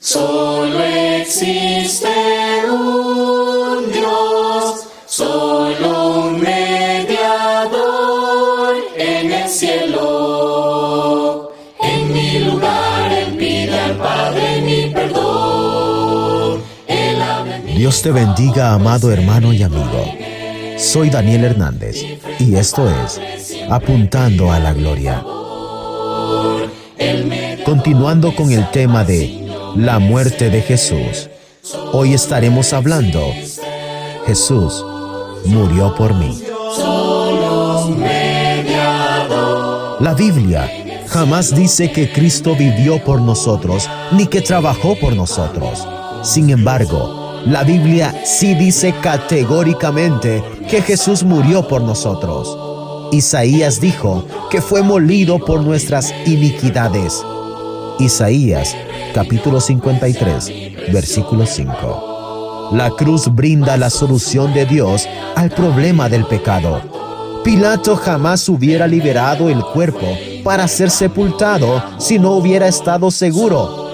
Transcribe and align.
Solo 0.00 0.80
existe 0.80 2.06
un 2.70 3.90
Dios, 3.90 4.86
solo 5.06 6.20
un 6.20 6.40
mediador 6.40 7.16
en 8.96 9.32
el 9.32 9.48
cielo. 9.48 11.50
En 11.82 12.12
mi 12.12 12.38
lugar, 12.38 13.12
Él 13.12 13.36
pide 13.36 13.76
al 13.76 13.96
Padre 13.96 14.62
mi 14.62 14.88
perdón. 14.90 16.62
Dios 17.66 18.00
te 18.00 18.12
bendiga, 18.12 18.74
amado 18.74 19.10
hermano 19.10 19.52
y 19.52 19.64
amigo. 19.64 20.14
Soy 20.76 21.10
Daniel 21.10 21.42
Hernández 21.42 22.04
y 22.38 22.54
esto 22.54 22.88
es 22.88 23.20
Apuntando 23.68 24.52
a 24.52 24.60
la 24.60 24.72
Gloria. 24.74 25.24
Continuando 27.64 28.36
con 28.36 28.52
el 28.52 28.70
tema 28.70 29.02
de 29.02 29.47
la 29.76 29.98
muerte 29.98 30.50
de 30.50 30.62
Jesús, 30.62 31.28
hoy 31.92 32.14
estaremos 32.14 32.72
hablando, 32.72 33.32
Jesús 34.26 34.84
murió 35.44 35.94
por 35.94 36.14
mí. 36.14 36.42
La 40.00 40.14
Biblia 40.14 40.70
jamás 41.08 41.54
dice 41.54 41.90
que 41.90 42.12
Cristo 42.12 42.54
vivió 42.56 43.02
por 43.02 43.20
nosotros 43.20 43.88
ni 44.12 44.26
que 44.26 44.40
trabajó 44.40 44.94
por 44.98 45.14
nosotros. 45.14 45.86
Sin 46.22 46.50
embargo, 46.50 47.40
la 47.44 47.64
Biblia 47.64 48.14
sí 48.24 48.54
dice 48.54 48.94
categóricamente 49.00 50.42
que 50.68 50.82
Jesús 50.82 51.22
murió 51.24 51.66
por 51.66 51.82
nosotros. 51.82 52.56
Isaías 53.12 53.80
dijo 53.80 54.24
que 54.50 54.60
fue 54.60 54.82
molido 54.82 55.38
por 55.38 55.62
nuestras 55.62 56.14
iniquidades. 56.26 57.24
Isaías 57.98 58.76
capítulo 59.12 59.60
53, 59.60 60.92
versículo 60.92 61.46
5. 61.46 62.70
La 62.72 62.90
cruz 62.90 63.34
brinda 63.34 63.76
la 63.76 63.90
solución 63.90 64.54
de 64.54 64.66
Dios 64.66 65.08
al 65.34 65.50
problema 65.50 66.08
del 66.08 66.24
pecado. 66.24 66.80
Pilato 67.42 67.96
jamás 67.96 68.48
hubiera 68.48 68.86
liberado 68.86 69.48
el 69.48 69.62
cuerpo 69.62 70.06
para 70.44 70.68
ser 70.68 70.90
sepultado 70.90 71.82
si 71.98 72.18
no 72.20 72.32
hubiera 72.32 72.68
estado 72.68 73.10
seguro 73.10 73.90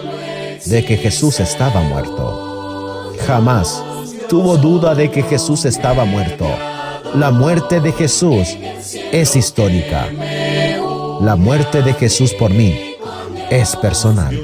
de 0.67 0.85
que 0.85 0.99
Jesús 0.99 1.41
estaba 1.41 1.81
muerto. 1.81 3.13
Jamás 3.27 3.83
tuvo 4.29 4.59
duda 4.59 4.95
de 4.95 5.11
que 5.11 5.23
Jesús 5.23 5.65
estaba 5.65 6.05
muerto. 6.05 6.47
La 7.15 7.31
muerte 7.31 7.81
de 7.81 7.93
Jesús 7.93 8.57
es 9.13 9.37
histórica. 9.37 10.09
La 11.21 11.37
muerte 11.37 11.81
de 11.81 11.95
Jesús 11.95 12.35
por 12.35 12.51
mí 12.51 12.94
es 13.55 13.77
personal. 13.77 14.39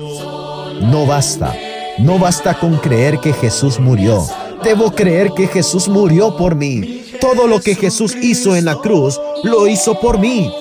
No 0.83 1.06
basta, 1.06 1.55
no 1.98 2.19
basta 2.19 2.58
con 2.58 2.77
creer 2.77 3.19
que 3.19 3.33
Jesús 3.33 3.78
murió. 3.80 4.25
Debo 4.62 4.92
creer 4.92 5.33
que 5.33 5.48
Jesús 5.48 5.89
murió 5.89 6.36
por 6.36 6.55
mí. 6.55 7.05
Todo 7.20 7.47
lo 7.47 7.61
que 7.61 7.75
Jesús 7.75 8.14
hizo 8.14 8.56
en 8.56 8.64
la 8.64 8.77
cruz, 8.77 9.20
lo 9.42 9.67
hizo 9.67 9.98
por 9.98 10.19
mí. 10.19 10.52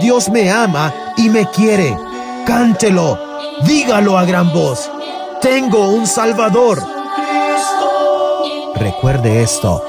Dios 0.00 0.28
me 0.28 0.50
ama 0.50 0.92
y 1.16 1.28
me 1.28 1.46
quiere. 1.50 1.96
Cántelo, 2.46 3.18
dígalo 3.64 4.18
a 4.18 4.24
gran 4.24 4.52
voz. 4.52 4.90
Tengo 5.42 5.88
un 5.88 6.06
Salvador. 6.06 6.82
Recuerde 8.76 9.42
esto. 9.42 9.82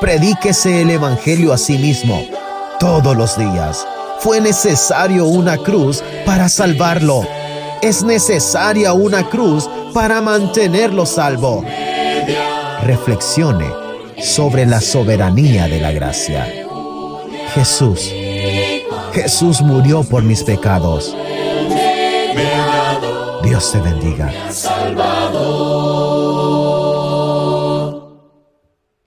Predíquese 0.00 0.82
el 0.82 0.90
Evangelio 0.90 1.52
a 1.52 1.58
sí 1.58 1.78
mismo 1.78 2.22
todos 2.78 3.16
los 3.16 3.38
días. 3.38 3.86
Fue 4.18 4.40
necesario 4.40 5.26
una 5.26 5.56
cruz 5.56 6.02
para 6.24 6.48
salvarlo. 6.48 7.35
Es 7.82 8.02
necesaria 8.02 8.92
una 8.92 9.28
cruz 9.28 9.68
para 9.92 10.20
mantenerlo 10.20 11.06
salvo. 11.06 11.64
Reflexione 12.82 13.66
sobre 14.18 14.66
la 14.66 14.80
soberanía 14.80 15.68
de 15.68 15.80
la 15.80 15.92
gracia. 15.92 16.46
Jesús, 17.54 18.12
Jesús 19.12 19.62
murió 19.62 20.02
por 20.02 20.22
mis 20.22 20.42
pecados. 20.42 21.16
Dios 23.42 23.72
te 23.72 23.78
bendiga. 23.78 24.32